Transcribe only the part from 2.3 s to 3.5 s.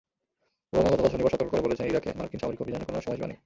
সামরিক অভিযানের কোনো সময়সীমা নেই।